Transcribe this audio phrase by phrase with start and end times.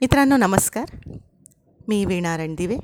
[0.00, 0.96] मित्रांनो नमस्कार.
[1.88, 2.76] मी वीणा रणदिवे.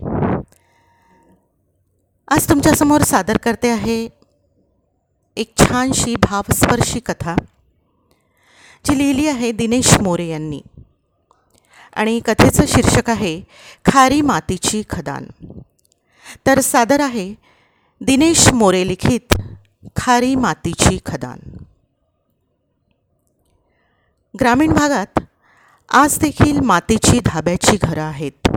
[2.29, 4.09] आज तुमच्यासमोर सादर करते आहे
[5.37, 7.37] एक छानशी भावस्पर्शी कथा
[8.85, 10.62] जी लिहिली आहे दिनेश मोरे यांनी.
[11.96, 13.40] आणि कथेचं शीर्षक आहे
[13.84, 15.27] खारी मातीची खदान.
[16.46, 17.34] तर सादर आहे
[18.00, 19.34] दिनेश मोरे लिखित
[19.96, 21.38] खारी मातीची खदान.
[24.40, 25.20] ग्रामीण भागात
[25.91, 28.48] आज देखील मातीची धाब्याची घरं आहेत.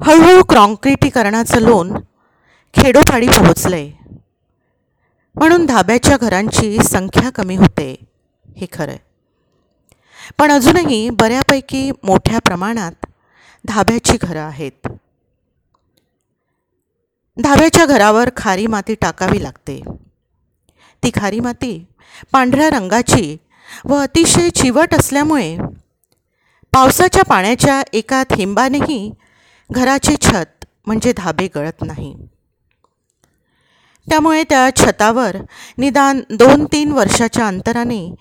[0.00, 1.92] हळूहळू क्रॉन्क्रिटीकरणाचं लोन
[2.74, 3.90] खेडोपाडी पोहोचलंय.
[5.34, 7.94] म्हणून धाब्याच्या घरांची संख्या कमी होते
[8.56, 8.96] हे खरं
[10.38, 13.06] पण अजूनही बऱ्यापैकी मोठ्या प्रमाणात
[13.64, 14.88] धाब्याची घरं आहेत.
[17.36, 19.80] धाब्याच्या घरावर खारी माती टाकावी लागते.
[21.02, 21.86] ती खारी माती
[22.32, 23.36] पांढऱ्या रंगाची
[23.84, 25.56] व अतिशय चिवट असल्यामुळे
[26.72, 29.10] पावसाच्या पाण्याच्या एका थेंबानेही
[29.70, 32.14] घराचे छत म्हणजे धाबे गळत नाही.
[34.08, 35.36] त्यामुळे त्या छतावर
[35.78, 38.14] निदान दोन तीन वर्षाच्या अंतराने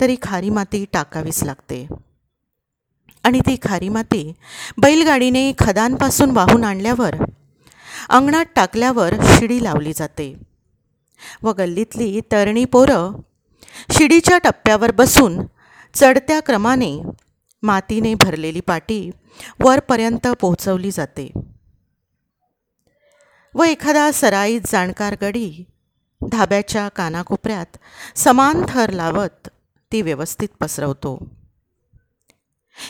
[0.00, 1.86] तरी खारी माती टाकावीच लागते.
[3.24, 4.32] आणि ती खारी माती
[4.78, 7.14] बैलगाडीने खदांपासून वाहून आणल्यावर
[8.08, 10.34] अंगणात टाकल्यावर शिडी लावली जाते
[11.42, 13.10] व गल्लीतली तरणी पोरं
[13.90, 15.40] शिडीच्या टप्प्यावर बसून
[15.94, 17.02] चढत्या क्रमाने
[17.62, 19.10] मातीने भरलेली पाटी
[19.60, 21.32] वरपर्यंत पोहोचवली जाते.
[23.54, 25.64] व एखादा सराईत जाणकार गडी
[26.32, 27.76] धाब्याच्या कानाकोपऱ्यात
[28.16, 29.48] समान थर लावत
[29.92, 31.28] ती व्यवस्थित पसरवतो.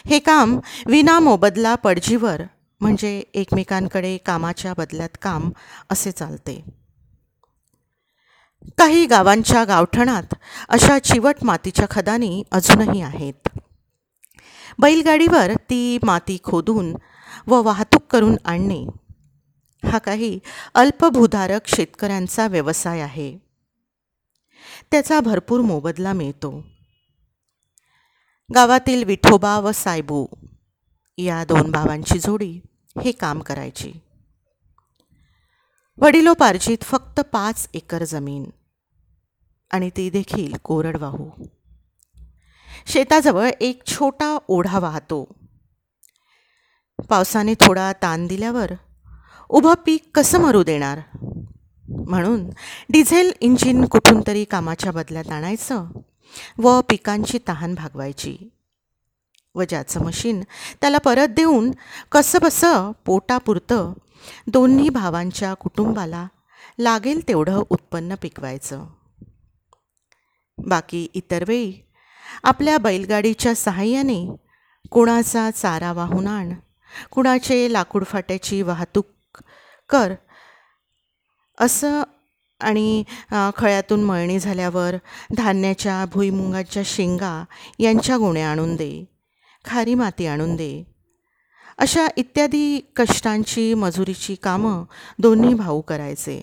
[0.07, 2.43] हे काम विना मोबदला पडजीवर
[2.81, 5.51] म्हणजे एकमेकांकडे कामाच्या बदल्यात काम
[5.91, 6.84] असे चालते.
[8.71, 10.35] काही गावांच्या गावठणात
[10.69, 13.49] अशा चिवट मातीच्या खदानी अजूनही आहेत.
[14.79, 16.97] बैलगाडीवर ती माती खोदून
[17.47, 18.87] व वाहतूक करून आणणे
[19.89, 20.39] हा काही
[20.75, 23.39] अल्पभूधारक शेतकऱ्यांचा व्यवसाय आहे.
[24.91, 26.65] त्याचा भरपूर मोबदला मिळतो.
[28.55, 30.27] गावातील विठोबा व सायबू
[31.19, 32.61] या दोन भावांची जोडी
[33.05, 33.93] हे काम करायची.
[35.99, 38.45] वडिलोपार्जित फक्त पाच एकर जमीन.
[39.71, 41.31] आणि ती देखील कोरडवाहू.
[42.87, 45.29] शेताजवळ एक छोटा ओढा वाहतो.
[47.09, 48.73] पावसाने थोडा ताण दिल्यावर
[49.49, 51.01] उभं पीक कसं मरू देणार?
[51.89, 52.51] म्हणून
[52.89, 55.87] डिझेल इंजिन कुठून तरी कामाच्या बदल्यात आणायचं
[56.59, 58.37] व पिकांची तहान भागवायची.
[59.55, 60.43] व ज्याचं मशीन
[60.81, 61.71] त्याला परत देऊन
[62.13, 63.93] कसं बसं पोटापुरतं
[64.47, 66.27] दोन्ही भावांच्या कुटुंबाला
[66.79, 68.85] लागेल तेवढं उत्पन्न पिकवायचं.
[70.59, 71.73] बाकी इतर वेळी
[72.43, 74.37] आपल्या बैलगाडीच्या सहाय्याने
[74.91, 76.53] कुणाचा चारा वाहून आण
[77.11, 79.41] कुणाचे लाकूड फाट्याची वाहतूक
[79.89, 80.13] कर
[81.59, 82.03] असं
[82.61, 83.05] आणि
[83.57, 84.95] खळ्यातून मळणी झाल्यावर
[85.37, 87.45] धान्याच्या भुईमुंगाच्या शेंगा
[87.79, 89.05] यांच्या गुण्या आणून दे
[89.65, 90.94] खारी माती आणून दे
[91.79, 94.85] अशा इत्यादी कष्टांची मजुरीची कामं
[95.19, 96.41] दोन्ही भाऊ करायचे.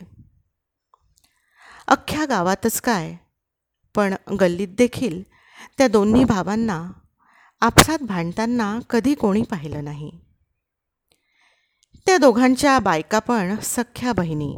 [1.87, 3.15] अख्ख्या गावातच काय?
[3.95, 5.21] पण गल्लीत देखील
[5.77, 6.91] त्या दोन्ही भावांना
[7.61, 10.11] आपसात भांडताना कधी कोणी पाहिलं नाही.
[12.05, 14.57] त्या दोघांच्या बायका पण सख्या बहिणी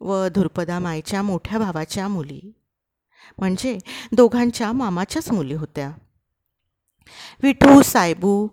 [0.00, 2.40] व धुरपदा मायच्या मोठ्या भावाच्या मुली.
[3.38, 3.78] म्हणजे
[4.12, 5.90] दोघांच्या मामाच्याच मुली होत्या.
[7.42, 8.48] विठू सायबू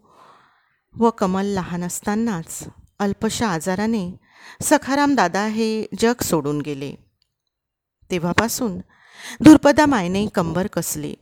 [1.00, 2.64] व कमल लहान असतानाच
[3.00, 4.12] अल्पशा आजाराने
[4.62, 6.96] सखाराम दादा हे जग सोडून गेले.
[8.12, 8.78] तेव्हापासून
[9.44, 11.16] धुरपदा मायने कंबर कसली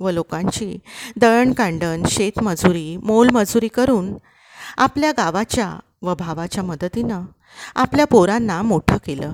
[0.00, 0.78] व लोकांची
[1.16, 4.16] दळणकांडण शेतमजुरी मोलमजुरी करून
[4.76, 7.22] आपल्या गावाच्या व भावाच्या मदतीनं
[7.74, 9.32] आपल्या पोरांना मोठं केलं.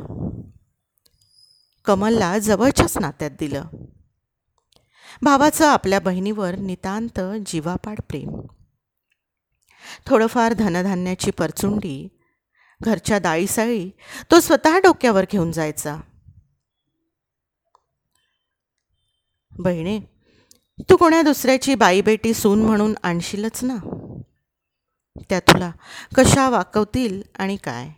[1.85, 3.65] कमलला जवळच्याच नात्यात दिलं.
[5.23, 8.41] भावाचं आपल्या बहिणीवर नितांत जीवापाड प्रेम.
[10.07, 12.09] थोडंफार धनधान्याची परचुंडी
[12.83, 13.91] घरच्या डाळीसाळी
[14.31, 15.97] तो स्वतः डोक्यावर घेऊन जायचा.
[19.59, 20.01] बहिणे
[20.91, 23.77] तू कोण्या दुसऱ्याची बाईबेटी सून म्हणून आणशीलच ना?
[25.31, 25.71] त्या तुला
[26.15, 27.89] कशा वाकवतील आणि काय?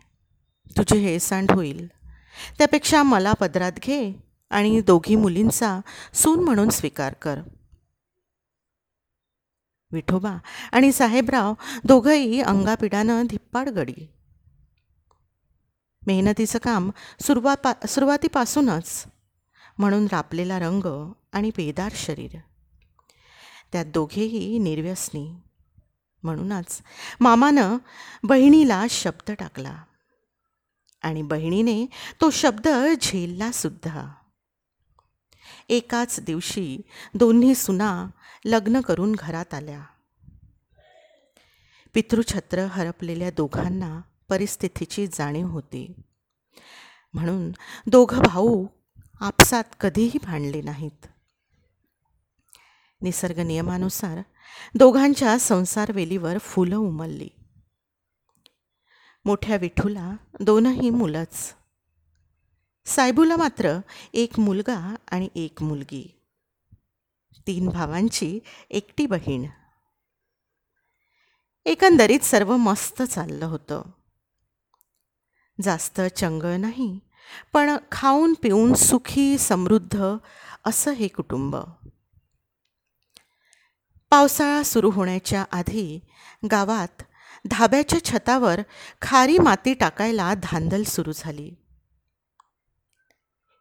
[0.76, 1.86] तुझे हेळसांड होईल.
[2.58, 4.12] त्यापेक्षा मला पदरात घे
[4.50, 5.80] आणि दोघी मुलींचा
[6.14, 7.40] सून म्हणून स्वीकार कर.
[9.92, 10.36] विठोबा
[10.72, 11.54] आणि साहेबराव
[11.84, 14.12] दोघंही अंगापिडानं धिप्पाड गडी
[16.06, 16.90] मेहनतीचं काम
[17.20, 19.04] सुरुवात सुरुवातीपासूनच
[19.78, 22.36] म्हणून रापलेला रंग आणि पेदार शरीर.
[23.72, 25.36] त्यात दोघेही निर्व्यसनी
[26.22, 26.82] म्हणूनच
[27.20, 27.76] मामानं
[28.22, 29.76] बहिणीला शब्द टाकला
[31.02, 31.86] आणि बहिणीने
[32.20, 32.68] तो शब्द
[33.02, 34.12] झेलला सुद्धा.
[35.68, 36.78] एकाच दिवशी
[37.14, 38.06] दोन्ही सुना
[38.44, 39.82] लग्न करून घरात आल्या.
[41.94, 45.92] पितृछत्र हरपलेल्या दोघांना परिस्थितीची जाणीव होती.
[47.14, 47.50] म्हणून
[47.86, 48.66] दोघं भाऊ
[49.20, 51.06] आपसात कधीही भांडले नाहीत.
[53.02, 54.18] निसर्ग नियमानुसार
[54.74, 57.28] दोघांच्या संसारवेलीवर फुलं उमलली.
[59.24, 61.54] मोठ्या विठूला दोनही मुलंच
[62.88, 63.78] सायबूला मात्र
[64.14, 66.20] एक मुलगा आणि एक मुलगी.
[67.46, 68.38] तीन भावांची
[68.70, 69.46] एकटी बहीण.
[71.64, 73.82] एकंदरीत सर्व मस्त चाललं होतं.
[75.62, 76.98] जास्त चंगळ नाही
[77.52, 80.02] पण खाऊन पिऊन सुखी समृद्ध
[80.64, 81.56] असं हे कुटुंब.
[84.10, 86.00] पावसाळा सुरू होण्याच्या आधी
[86.50, 87.02] गावात
[87.46, 88.60] धाब्याच्या छतावर
[89.02, 91.54] खारी माती टाकायला धांदल सुरू झाली.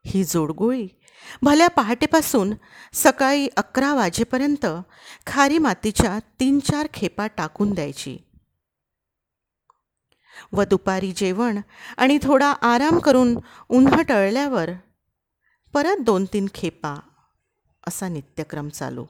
[0.07, 0.87] ही जोडगोळी
[1.41, 2.53] भल्या पहाटेपासून
[2.93, 4.65] सकाळी अकरा वाजेपर्यंत
[5.27, 8.17] खारी मातीच्या तीन चार खेपा टाकून द्यायची.
[10.51, 11.61] व दुपारी जेवण
[11.97, 13.37] आणि थोडा आराम करून
[13.69, 14.69] उन्हा टळल्यावर
[15.73, 16.95] परत दोन तीन खेपा
[17.87, 19.05] असा नित्यक्रम चालू.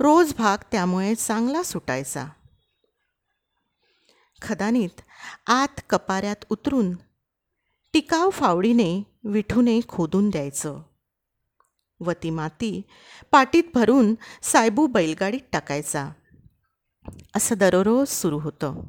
[0.00, 2.26] रोज भाग त्यामुळे चांगला सुटायचा.
[4.42, 5.00] खदानीत
[5.46, 6.96] आत कपाऱ्यात उतरून
[7.92, 10.82] टिकाव फावडीने विठूने खोदून द्यायचं.
[12.00, 12.82] व ती माती
[13.32, 16.10] पाटीत भरून सायबू बैलगाडीत टाकायचा.
[17.36, 18.82] असं दररोज सुरू होतं.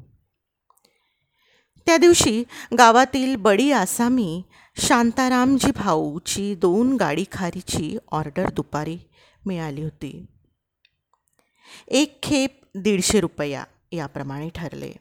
[1.86, 2.44] त्या दिवशी
[2.77, 4.44] गावातील बडी आसामी
[4.77, 8.97] शांतारामजी भाऊची दोन गाडी खारीची ऑर्डर दुपारी
[9.45, 10.25] मिळाली होती.
[11.88, 14.92] एक खेप दीडशे रुपया याप्रमाणे ठरले.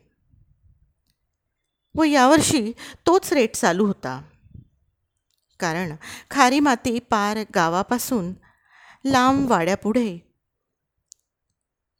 [1.94, 2.72] व यावर्षी
[3.06, 4.22] तोच रेट चालू होता.
[5.60, 5.94] कारण
[6.30, 8.32] खारी माती पार गावापासून
[9.04, 10.18] लांब वाड्यापुढे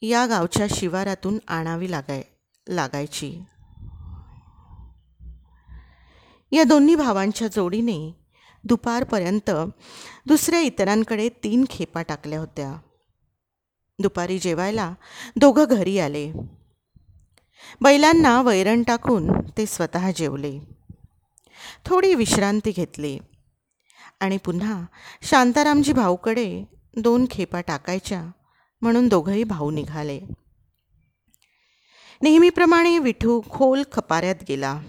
[0.03, 2.23] या गावच्या शिवारातून आणावी लागाय
[2.69, 3.43] लागायची.
[6.53, 8.25] या दोन्ही भावांच्या जोडीने
[8.65, 9.51] दुपारपर्यंत
[10.27, 12.77] दुसऱ्या इतरांकडे तीन खेपा टाकल्या होत्या.
[13.99, 14.95] दुपारी जेवायला
[15.37, 16.33] दोघं घरी आले.
[17.81, 20.61] बैलांना वैरण टाकून ते स्वतः जेवले.
[21.87, 23.19] थोडी विश्रांती घेतली.
[24.21, 24.83] आणि पुन्हा
[25.23, 26.65] शांतारामजी भाऊकडे
[26.97, 28.31] दोन खेपा टाकायच्या
[28.83, 30.21] म्हणून दोघंही भाऊ निघाले.
[32.23, 34.81] नेहमीप्रमाणे विठू खोल खपाऱ्यात गेला.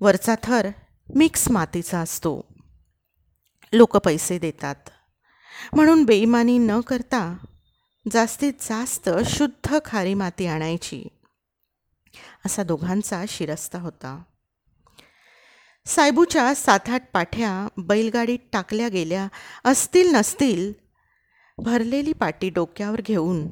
[0.00, 0.68] वरचा थर
[1.14, 2.46] मिक्स मातीचा असतो.
[3.72, 4.74] लोक पैसे देतात.
[5.72, 7.36] म्हणून बेईमानी न करता
[8.12, 11.08] जास्तीत जास्त शुद्ध खारी माती आणायची.
[12.46, 14.22] असा दोघांचा शिरस्ता होता.
[15.86, 19.28] सायबूच्या सात आठ पाठ्या बैलगाडीत टाकल्या गेल्या
[19.64, 20.72] असतील नसतील
[21.58, 23.48] भरलेली पाटी डोक्यावर घेऊन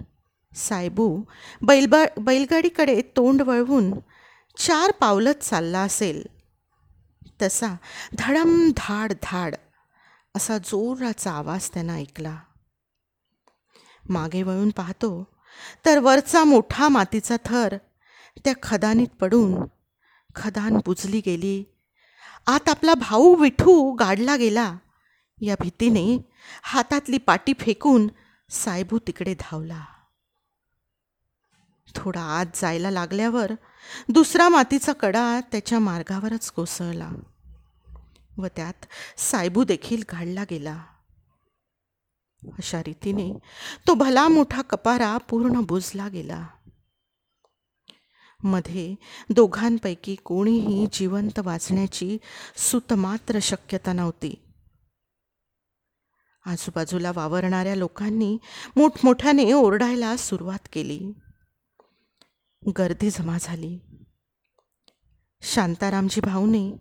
[0.55, 1.23] सायबू
[1.63, 3.95] बैलबा बैलगाडीकडे तोंड वळवून
[4.59, 6.23] चार पावलत चालला असेल.
[7.43, 7.77] तसा
[8.19, 9.55] धडम धाड धाड
[10.37, 12.39] असा जोराचा आवाज त्यानं ऐकला.
[14.09, 15.27] मागे वळून पाहतो.
[15.85, 17.77] तर वरचा मोठा मातीचा थर
[18.45, 19.65] त्या खदानीत पडून
[20.35, 21.65] खदान बुजली गेली.
[22.47, 24.77] आत आपला भाऊ विठू गाडला गेला.
[25.41, 26.31] या भीतीने
[26.63, 28.09] हातातली पाटी फेकून
[28.51, 29.85] सायबू तिकडे धावला.
[31.95, 33.53] थोडा आत जायला लागल्यावर
[34.09, 37.11] दुसरा मातीचा कडा त्याच्या मार्गावरच कोसळला
[38.37, 38.87] व त्यात
[39.17, 40.85] सायबू देखील घालला गेला.
[42.53, 43.33] अशा रीतीने
[43.87, 46.47] तो भला मोठा कपारा पूर्ण बुजला गेला.
[48.45, 48.95] मध्ये
[49.31, 52.19] दोघांपैकी कोणीही जिवंत वाचण्याची
[52.57, 54.35] सुतमात्र शक्यता नव्हती.
[56.47, 58.39] आजूबाजूला वावरणाऱ्या लोकांनी
[58.77, 61.13] मोठमोठ्याने ओरडायला सुरुवात केली.
[62.79, 63.81] गर्दी जमा झाली.
[65.43, 66.77] शांतारामजी भाऊने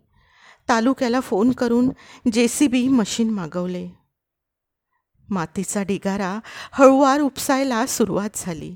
[0.69, 1.89] तालुक्याला फोन करून
[2.33, 4.04] जे सी बी मशीन मागवले.
[5.29, 6.39] मातीचा ढिगारा
[6.71, 8.75] हळूवार उपसायला सुरुवात झाली.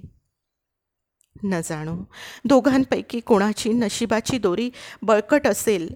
[1.44, 1.98] न जाणो
[2.46, 4.70] दोघांपैकी कोणाची नशिबाची दोरी
[5.02, 5.96] बळकट असेल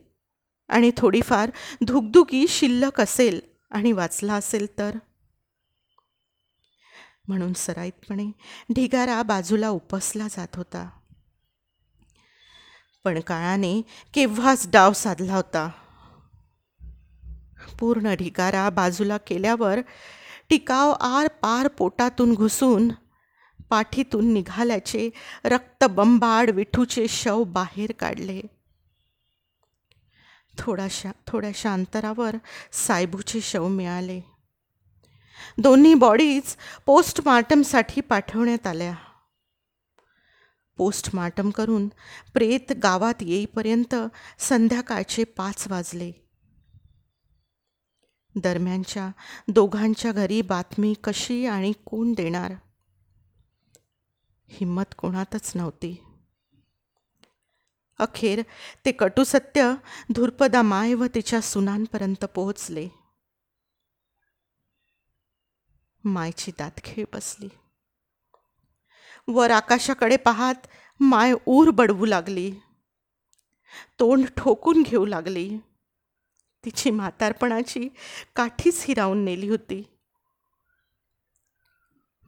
[0.69, 1.51] आणि थोडीफार
[1.88, 3.41] धुगधुगी शिल्लक असेल
[3.72, 4.98] आणि वाचला असेल तर?
[7.27, 8.31] म्हणून सराईतपणे
[8.75, 10.89] ढिगारा बाजूला उपसला जात होता.
[13.03, 13.81] पण काळाने
[14.13, 15.69] केव्हाच डाव साधला होता?
[17.79, 19.79] पूर्ण ढिगारा बाजूला केल्यावर
[20.50, 22.92] टिकाव आर पार पोटातून घुसून
[23.70, 25.10] पाठीतून निघाल्याचे
[25.46, 28.42] रक्तबंबाड विठूचे शव बाहेर काढले.
[30.58, 32.36] थोडाशा थोड्याशा अंतरावर
[32.72, 34.22] सायबूचे शव मिळाले.
[35.58, 38.94] दोन्ही बॉडीज पोस्टमार्टमसाठी पाठवण्यात आल्या.
[40.78, 41.88] पोस्टमार्टम करून
[42.34, 43.96] प्रेत गावात येईपर्यंत
[44.40, 46.23] संध्याकाळचे पाच वाजले.
[48.36, 49.12] दरम्यानच्या
[49.48, 52.54] दोघांच्या घरी बातमी कशी आणि कोण देणार?
[54.48, 56.04] हिंमत कोणातच नव्हती.
[58.00, 58.42] अखेर
[58.86, 59.74] ते कटुसत्य
[60.16, 62.90] धुरपदा माय व तिच्या सुनांपर्यंत पोहोचले.
[66.04, 67.50] मायची दातखेळ बसली.
[69.28, 70.68] वर आकाशाकडे पाहात
[71.00, 72.52] माय ऊर बडवू लागली.
[74.00, 75.58] तोंड ठोकून घेऊ लागली.
[76.65, 77.89] तिची म्हातारपणाची
[78.36, 79.84] काठीच हिरावून नेली होती.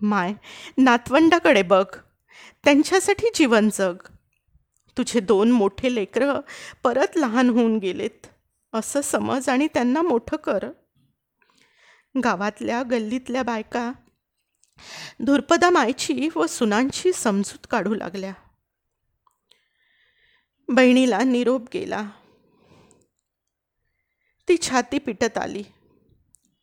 [0.02, 0.34] माय
[0.78, 1.86] नातवंडाकडे बघ.
[2.64, 3.96] त्यांच्यासाठी जीवन जग.
[4.98, 6.40] तुझे दोन मोठे लेकरं
[6.84, 8.28] परत लहान होऊन गेलेत.
[8.74, 10.64] असं समज आणि त्यांना मोठं कर.
[12.24, 13.92] गावातल्या गल्लीतल्या बायका
[15.26, 18.34] धुरपदा मायची व सुनांची समजूत काढू लागल्या.
[20.70, 22.10] बहिणीला निरोप गेला.
[24.48, 25.64] ती छाती पिटत आली.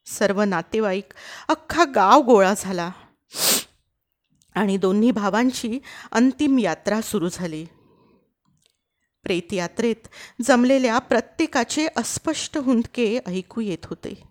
[0.07, 1.15] सर्व नातेवाईक
[1.49, 2.91] अख्खा गाव गोळा झाला.
[4.55, 5.79] आणि दोन्ही भावांची
[6.12, 7.67] अंतिम यात्रा सुरू झाली.
[9.23, 10.09] प्रेतयात्रेत
[10.43, 14.29] जमलेल्या प्रत्येकाचे अस्पष्ट हुंदके ऐकू येत होते.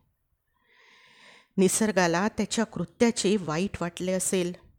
[1.57, 4.70] निसर्गाला त्याच्या कृत्याचे वाईट वाटले असेल.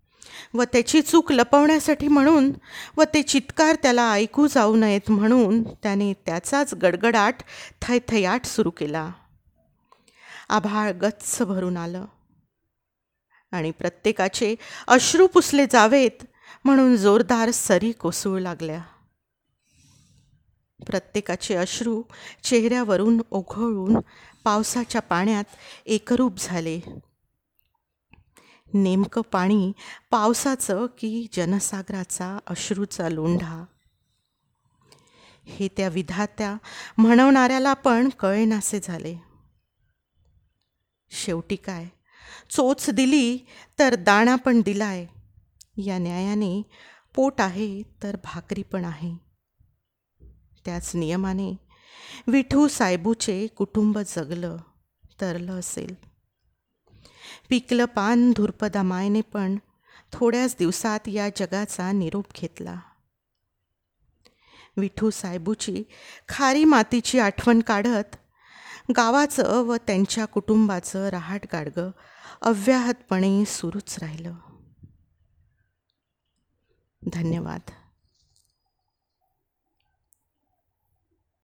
[0.55, 2.53] व त्याची चूक लपवण्यासाठी म्हणून
[2.97, 7.35] व ते चित्कार त्याला ऐकू जाऊ नयेत म्हणून त्याने त्याचाच गडगडाट
[7.83, 9.11] थैथयाट सुरू केला.
[10.49, 12.05] आभाळ गच्च भरून आलं.
[13.53, 14.55] आणि प्रत्येकाचे
[14.89, 16.25] अश्रू पुसले जावेत
[16.65, 18.83] म्हणून जोरदार सरी कोसळू लागल्या.
[20.87, 22.03] प्रत्येकाचे अश्रू
[22.45, 23.97] चेहऱ्यावरून ओघळून
[24.45, 25.45] पावसाच्या पाण्यात
[25.87, 26.81] एकरूप झाले.
[28.75, 29.73] नेमकं पाणी
[30.11, 33.65] पावसाचं की जनसागराचा अश्रूचा लोंढा?
[35.47, 36.57] हे त्या विधात्या
[36.99, 39.17] म्हणवणाऱ्याला पण कळेनासे झाले.
[41.11, 41.87] शेवटी काय?
[42.51, 43.39] चोच दिली
[43.79, 45.07] तर दाणा पण दिलाय.
[45.77, 46.63] या न्यायाने
[47.15, 49.17] पोट आहे तर भाकरी पण आहे.
[50.65, 51.57] त्याच नियमाने
[52.27, 54.57] विठू साहेबूचे कुटुंब जगलं
[55.21, 56.12] तरलं असेल.
[57.49, 59.57] पिकलं पान धुरपदा मायने पण
[60.13, 62.81] थोड्याच दिवसात या जगाचा निरोप घेतला.
[64.77, 65.83] विठू साहेबूची
[66.29, 68.17] खारी मातीची आठवण काढत
[68.97, 71.91] गावाचं व त्यांच्या कुटुंबाचं रहाट गाडगं
[72.41, 74.33] अव्याहतपणे सुरूच राहिलं.
[77.13, 77.61] धन्यवाद.